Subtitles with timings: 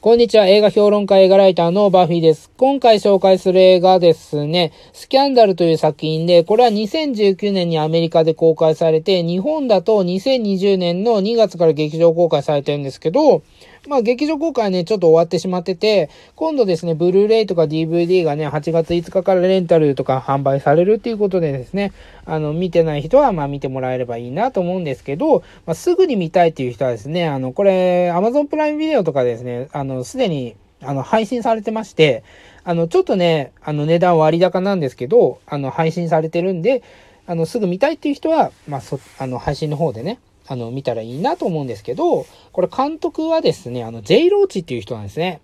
[0.00, 0.46] こんにちは。
[0.46, 2.52] 映画評論家、映画ライターのバフィーです。
[2.56, 13.42] 今回紹介する映画ですね、スキャンダルという作品で、これは2019年にアメリカで公開されて、日本だと2020年の2月から劇場公開されてるんですけど、
[13.86, 21.92] まあ劇場公開ね、ちょっと終わってしまってて、今度ですね、ブルーレイとか DVD がね、8月5日からレンタルとか販売されるっていうことでですね、
[22.26, 32.22] あの、見てない人は、まあ見てもらえればいいなと思うんですけど、まあすぐに見たいっていう人はですね、あの、これ、Amazon プライムビデオとかですね、あの、すでに、あの、配信されてまして、
[32.64, 36.82] あの、ちょっとね、あの、値段割高なんですけど、あの、配信されてるんで、
[37.26, 40.18] あの、すぐ見たいっていう人は、まあ、そ、あの、配信の方でね、
[40.48, 45.40] あの、見たらいいなと思うんですけど、これ監督はですね、あの、J ローチっていう人なんですね。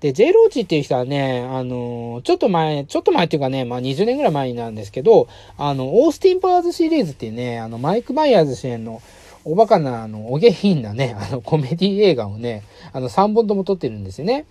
[0.00, 9.02] で、J ローチっていう人はね、あの、ちょっと前、ちょっと前っていうかね、まあ20年ぐらい前なんですけど、あの、オースティン・パワーズシリーズっていうね、あの、マイク・マイヤーズ主演の、
[9.44, 14.44] おバカな、あの、お下品なね、あの、コメディ映画をね、あの、3本とも撮ってるんですよね。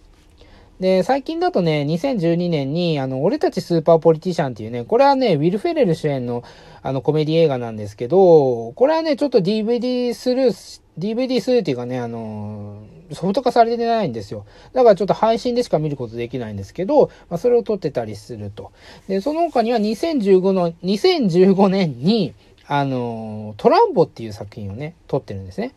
[0.80, 6.44] で、最近だとね、2012年に、あの、俺たちスーパーポリティシャンっていうね、これはね、ウィル・フェレル主演の、
[6.84, 14.46] あの、コメディ映画なんですけど、これはね、ちょっと DVD スルー、DVD スルーっていうかね、あの、ソフト化されてないんですよ。
[14.74, 18.72] だからちょっと配信でしか見ることできないんですけど、まあ、それを撮ってたりすると。
[19.08, 22.36] で、その他には2015の、2015年に、
[22.68, 25.74] あの、トランボっていう作品をね、撮ってるんですね。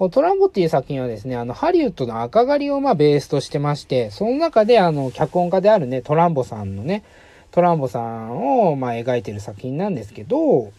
[0.00, 7.04] このトランボっていう作品はですね、あの、ハリウッドの赤狩りをまあベースとしてまして、その中であの、脚本家であるね、トランボさんのね、
[7.50, 10.72] トランボさんをまあ描いてる作品なんですけど、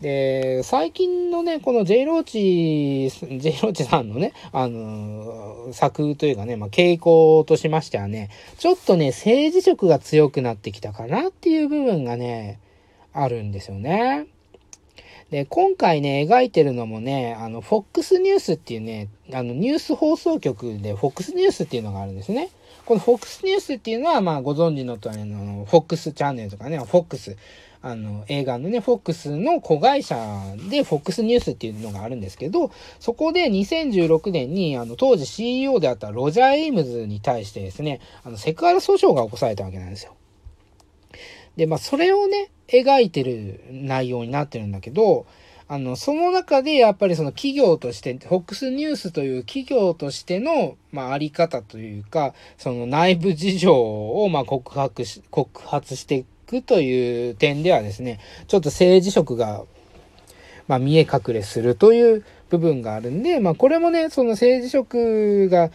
[0.00, 12.58] で、最近のね、この J ローチ、J ローチさんのね、あのー、作というかね、まあ、傾向としましてはね、ちょっとね、政治色が強くなってきたかなっていう部分がね、
[13.12, 14.26] あるんですよね。
[15.32, 22.50] で、今回ね、描いてるのもね、あの、FOX ニュースっていうね、あの、ニュース放送局で FOX ニュースっていうのがあるんですね。
[22.84, 27.38] この FOX ニュースっていうのは、まあ、ご存知の通りの、FOX チャンネルとかね、FOX、
[27.80, 30.16] あの、映画のね、FOX の子会社
[30.68, 32.70] で FOX ニュースっていうのがあるんですけど、
[33.00, 40.14] そこで2016年に、あの、当時 CEO であったロジャー・エイルズに対してですね、あの、セクハラ訴訟が起こされたわけなんですよ。
[41.56, 45.26] で、まあ、それをね、描いてる内容になってるんだけど、
[45.68, 59.64] あの、その中でやっぱりその企業として、FOX ニュースという企業としての、まあ、あり方というか、その内部事情を、まあ、告白し、告発していくという点ではですね、ちょっと政治色が、
[60.68, 65.70] まあ、見え隠れするという部分があるんで、まあ、これもね、その政治色が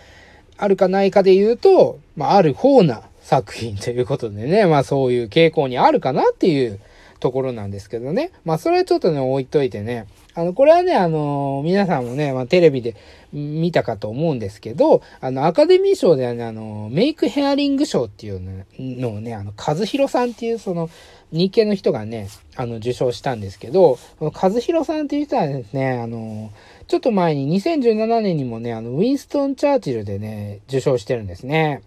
[0.57, 6.80] あるかないかで言うと、まあ、ある方な作品ということでね、まあそういう傾向にあるかなっていう
[7.19, 8.31] ところなんですけどね。
[8.45, 10.07] まあそれはちょっとね、置いといてね。
[10.33, 12.95] あの、これはね、あの、皆さんもね、まあテレビで
[13.33, 20.89] 見たかと思うんですけど、あの、アカデミー賞ではね、あの、メイクヘアリング賞っていうのをね、あの、和弘さんっていうその、
[21.31, 26.51] 日系の人がね、あの、受賞したんですけど、この和弘さんっていう人はですね、あの、
[26.88, 31.81] ちょっと前に2017年にもね、あの、ウィンストン・チャーチルでね、受賞してるんですね。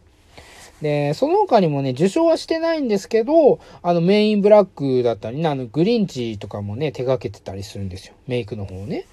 [0.81, 8.15] で、その他にもね、受賞はしてないんですけど、あの、メインブラックだったりね、あの、グリンチとかもね、手掛けてたりするんですよ。
[8.27, 9.07] メイクの方ね。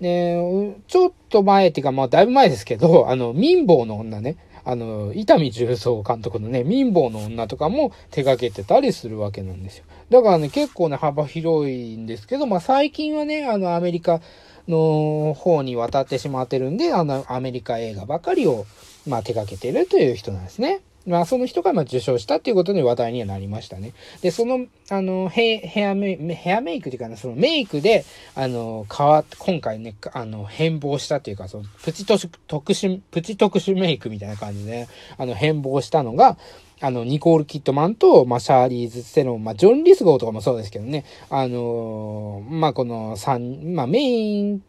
[0.00, 9.84] で、ちょっと前っていうか、まあ、だいぶ前ですけど、あの、民房の女ね、あの、伊丹十三監督のね、民房の女とかも手掛けてたりするわけなんですよ。
[10.10, 14.20] だからね、結構ね、幅広いんですけど、まあ、最近はね、あの、アメリカ
[14.66, 18.64] の方に渡ってしまってるんで、あの、アメリカ映画ばかりを、
[19.06, 20.80] まあ、手掛けてるという人なんですね。
[21.06, 23.92] まあ、その人がま受賞したっていうことで話題にはなりましたね。
[24.22, 28.04] で、その、あの、ヘヘアメイヘアメイクっていうかな、そのメイクで、
[28.34, 34.88] あの、変わって、今回ね、あの、変貌したっていうか、その、プチ特殊、プチ特殊メイクみたいな感じで、
[35.18, 36.38] あの、変貌したのが、
[36.80, 44.62] あの、ニコール・キットマンと、まあ、シャーリーズ・セロン、まあ、ジョン・リスゴーとかもそうですけどね、あのー、まあ、この3、まあ、メイン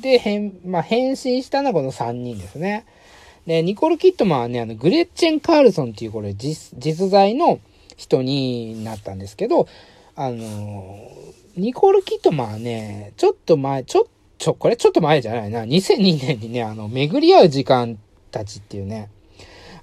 [0.00, 2.86] で変、まあ、変身したのはこの3人ですね。
[3.46, 7.60] で、ニコル・キットマンはね、あの、グレッチェン・カールソンっていうこれ実、実在の
[7.96, 9.66] 人になったんですけど、
[10.16, 11.10] あの、
[11.56, 17.98] ニコル・キットマンはね、ちょっと前、ちょ、ちょ、これちょっと前じゃないな、2002年にね、あの、巡り合う時間
[18.30, 19.10] たちっていうね、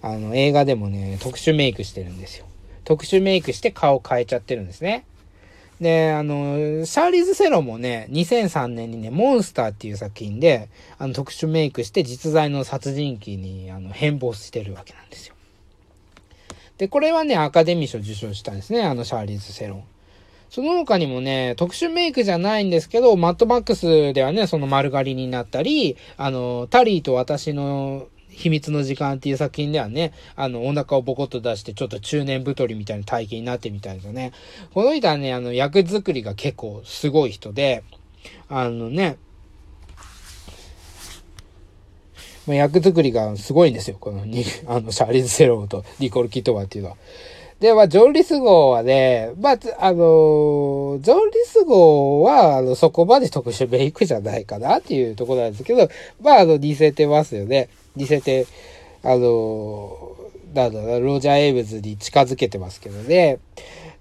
[0.02, 2.46] あの、映画でもね、特殊メイクしてるんですよ。
[2.84, 5.06] 特殊メイクして顔変えちゃってるんですね。
[5.80, 15.36] で、あの、シャーリーズ・セロもね、2003年にね、モンスターっていう作品で、あの、特殊メイクして実在の殺人鬼に、あの、変貌してるわけなんですよ。
[16.80, 19.84] で、これはね、アカデミー賞受賞したんですね、あの、シャーリーズ・セロン。
[20.50, 34.32] その他にもね、特殊メイクじゃないんですけど、マットマックスではね、その丸刈りになったり、あの、タリーと私の秘密の時間っていう作品ではね、あの、お腹をボコッと出して、ちょっと中年太りみたいな体型になってみたいですよね。
[34.76, 37.84] この人はね、あの、役作りが結構すごい人で、
[38.48, 39.18] あのね、
[42.46, 43.98] まあ、役作りがすごいんですよ。
[44.00, 46.98] このに、 あの、シャーリーズ・セローとニコル・キットマンっていうのは。
[47.60, 55.90] で、まあ、ジョン・リス号はね、まあ、あの、ジョン・リス号は、あの、そこまで特殊メイクじゃないかなっていうところなんですけど、
[56.22, 57.70] まあ、あの、似せてますよね。
[57.98, 58.48] 似せて、
[59.04, 60.16] あの、
[60.54, 63.40] なんだろうロジャー・エイブズに近づけてますけどね。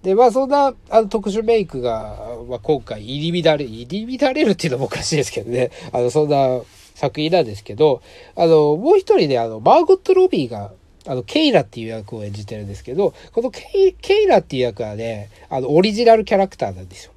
[0.02, 2.16] で、まあ、そんな、あの、特殊メイクが、
[2.48, 5.70] まあ、今回、入り乱れ、入り乱れるっていうのもおかしいですけどね。
[5.92, 6.60] あの、そんな
[6.94, 8.02] 作品なんですけど、
[8.36, 10.72] あの、もう一人で、あの、マーゴット・ロビーが、
[11.06, 17.12] あの、ケイラっていう役を演じてるんですけど、このケイケイラっていう役はね、あの、オリジナルキャラクターなんですよ。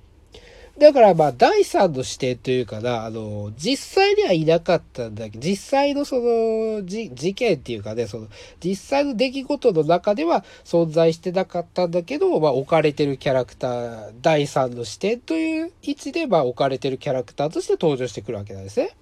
[0.80, 8.28] だからまあ、第三の視点というかな、あの、実際にはいなかったんだけど、実際のその、じ、事件っていうかね、その、
[8.64, 18.96] 実際の出来事の中では存在してなかったんだけど、まあ、置かれてるキャラクター、第三の視点という位置で、まあ、置かれてるキャラクターとして登場してくるわけなんですね。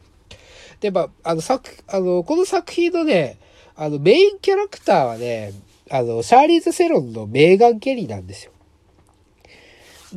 [0.79, 3.37] で、まあ、あの、作、あの、この作品のね、
[3.75, 5.53] あの、メインキャラクターはね、
[5.91, 8.51] あの、シャーリーズ・セロンのメーガン・ケリーなんですよ。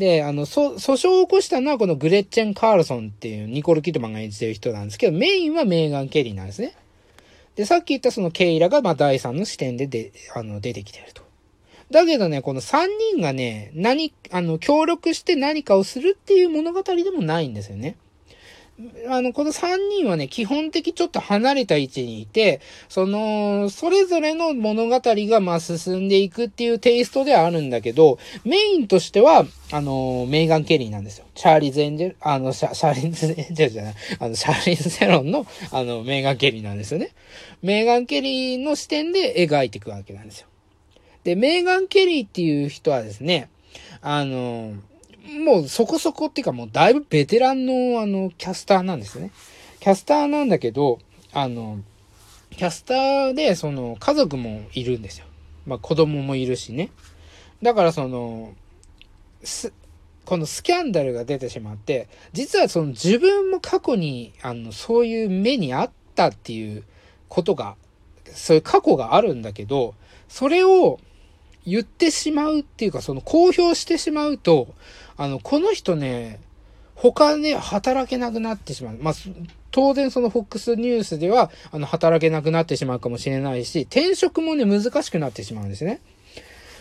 [0.01, 6.75] で、あの、訴訟を起こしたのはこのグレッチェン・カールソンっていうニコル・キッドマンが演じてる人なんですけど、メインはメーガン・ケリーなんですね。
[7.55, 11.23] で、さっき言ったそのケイラが、まあ、第3の視点でで、あの、出てきてると。
[11.91, 17.97] だけどね、この3人がね、何、あの、協力して何かをするっていう物語でもないんですよね。
[19.09, 31.27] あの、この3人はね、基本的ちょっと離れた位置にいて、その、それぞれの物語がま進んでいくっていうテイストではあるんだけど、メインとしては、あの、メーガン・ケリーなんですよ。
[31.35, 37.11] チャーリーズ・エンジェル、あの、シャシャーリーズ・エンジェルじゃない、あの、シャーリーズ・セロンの、あの、メーガン・ケリーなんですよね。
[37.63, 40.47] メーガン・ケリーの視点で描いていくわけなんですよ。
[41.25, 43.51] で、メーガン・ケリーっていう人はですね、
[44.01, 44.75] あの、
[45.45, 49.33] もうそこそこっていうかもうだいぶベテランのあの、キャスターなんですよね。
[49.81, 50.99] キャスターなんだけど、
[51.33, 51.81] あの、
[52.51, 55.27] キャスターでその家族もいるんですよ。
[55.67, 56.91] まあ子供もいるしね。
[57.63, 58.55] だからその、
[59.43, 59.73] す、
[60.25, 66.85] このスキャンダルが出てしまって、実はその自分も過去に、あの、そういう目にあったっていう
[67.29, 67.77] ことが、
[68.33, 69.95] そういう過去があるんだけど、
[70.29, 71.01] それを
[71.67, 74.75] 言ってしまうっていうか、その公表してしまうと、
[75.17, 76.41] あの、この人ね、
[76.95, 78.99] 他で働けなくなってしまう。
[79.01, 79.15] まあ、
[79.71, 86.01] 当然その FOX ニュースでは、あの、働けなくなってしまうかもしれないし、転職もね、難しくなってしまうんですね。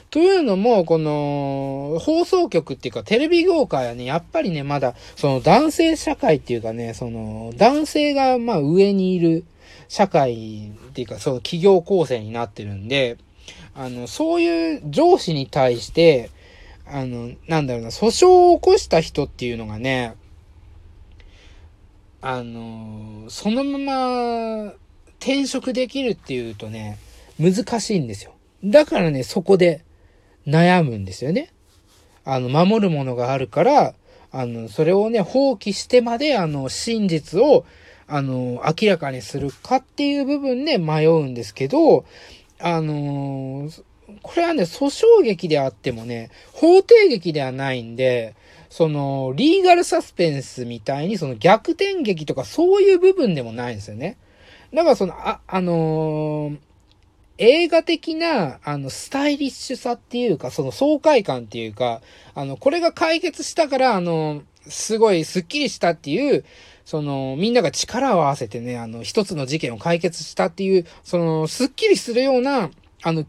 [0.10, 9.46] というのも、この、放送局っていうか、テレビ業界はね、やっぱりね、まだ、その男性社会っていうかね、その、男性が、まあ、上にいる
[9.88, 13.18] 社会っていうか、その企業構成になってるんで、
[13.80, 16.31] あの、そういう上司に対して、
[16.86, 20.16] あの、なんだろうな、訴訟を起こした人っていうのがね、
[22.22, 23.78] あの、そのま
[24.66, 24.74] ま
[25.20, 26.98] 転職できるっていうとね、
[27.40, 28.34] 難しいんですよ。
[28.66, 29.86] だからね、そこで
[30.46, 31.54] 悩むんですよね。
[32.26, 33.94] あの、守るものがあるから、
[34.34, 37.66] あの、それをね、放棄してまで、あの、真実を、
[38.08, 42.04] あの、明らかにするかっていう部分で迷うんですけど、
[42.60, 43.83] あのー、
[44.22, 48.36] これはね、訴訟劇であってもね、法廷劇ではないんで、
[48.69, 54.18] その、リーガルサスペンスみたいに、その逆転劇とかそういう部分でもないんですよね。
[54.74, 56.57] だからその、あ、あのー、
[57.40, 62.02] 映画的な、あの、スタイリッシュさっていうか、その爽快感っていうか、
[62.36, 66.45] あの、これが解決したから、あの、すごいスッキリしたっていう、
[66.85, 72.71] その、みんなが力を合わせてね、あの、一つの事件を解決したっていう、その、スッキリするような、
[73.04, 73.25] あの、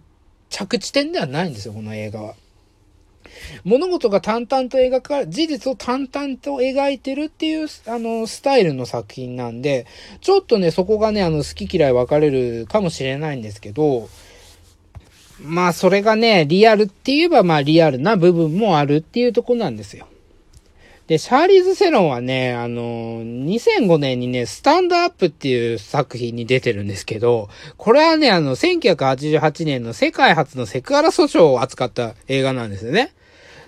[0.49, 2.35] 着地点ではないんですよ、この映画は。
[3.65, 9.87] 物事が淡々と描かれ、事実を淡々と描いてるっていう、あの、スタイルの作品なんで、
[10.21, 14.09] ちょっとね、そこがね、あの、好き嫌い分かれるかもしれないんですけど、
[15.43, 20.07] まあ、それがね、リアルって言えば、まあ、リアルな部分もあるっていうとこなんですよ。
[21.11, 27.49] で、シャーリーズ・セロンはね、あの、2005年にね、スタンドアップっていう作品に出てるんですけど、
[27.79, 33.13] これはね、あの、1988年の世界初のセクハラ訴訟を扱った映画なんですよね。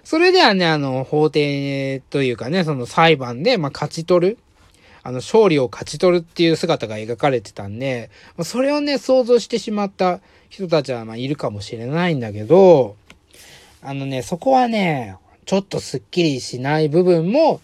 [0.05, 4.39] それではね、あの、法廷というかね、その裁判で、まあ、勝ち取る。
[5.03, 8.11] あの、勝利を勝ち取るっていう姿が描かれてたんで、
[8.45, 12.95] それをね、想像してしまった人たちは、まあ、いるかもしれないんだけど、
[13.83, 17.61] あのね、そこはね、ちょっとスッキリしない部分も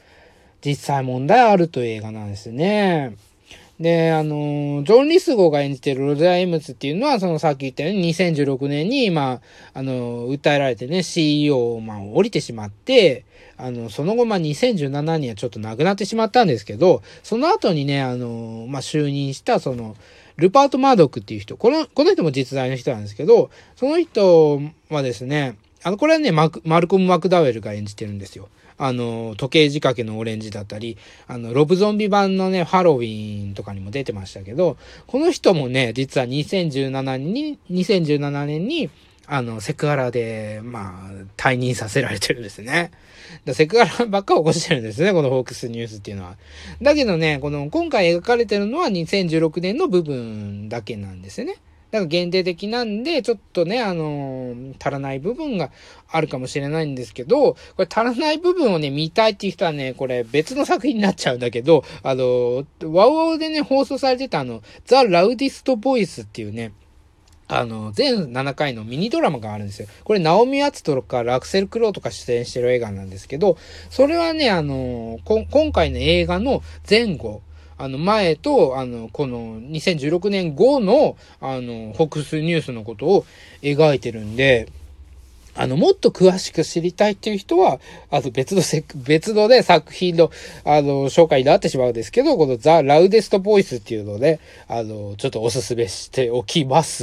[0.65, 3.17] 実際問題あるという映画なんですね。
[3.81, 9.41] で、あの、ジョン・リスゴが演じてるロジャー・エムズっていうのは、そのさっき言ったように2016年に、ま
[9.75, 13.25] あ、あの、訴えられてね、CEO を、まあ、降りてしまって、
[13.57, 19.95] あの、その後、まあ、2017年はちょっと亡くなってしまったんですけど、その後にね、あの、まあ、就任した、その、
[20.37, 26.49] ルパート・マードックっていう人、この、この人も実在の人なんですけど、その人はですね、あの、これはね、マ
[26.81, 28.49] ルコム・マクダウェルが演じてるんですよ。
[28.79, 38.89] あの、時計仕掛けのオレンジだったり、あの、ロブゾンビ版のね、ハロウィーンとかにも出てましたけど、この人もね、実は2017年に、2017年に、
[39.27, 42.93] あの、セクハラで、まあ、退任させられてるんですね。
[43.45, 46.37] だセクハラばっか起こしてるんですね、このフォークスニュースっていうのは。
[46.81, 51.57] だけどね、この、今回描かれてるのは2016年の部分だけなんですよね。
[51.91, 55.71] だか限定的なんで、ちょっとね、あのー、足らない部分が
[56.11, 66.73] あるかもしれないんですけど、これ足らない部分をね、見たいっていう人はね、これ別の作品になっちゃうんだけど、あのー、ワウワウでね、放送されてたあの、ザ・ラウディスト・ボイスっていうね、
[67.49, 69.89] あの、全7回のミニドラマがあるんですよ。
[70.05, 73.57] これ、ナオミ・アツトとかラクセル・クローとか出演してる映画なんですけど、
[73.89, 77.41] それはね、あの、今回の映画の前後、
[77.79, 83.27] あの、前と、あの、この2016年後の、あの、ホックスニュースのことを
[83.63, 84.69] 描いてるんで、
[85.59, 87.81] あの、もっと詳しく知りたいっていう人は、
[88.11, 90.31] あと別のせ、別のね、作品の、
[90.65, 96.97] あの、紹介になってしまうんですけど、このザ・ラウデスト・ボイスっていうので、あの、ちょっとおすすめしておきます。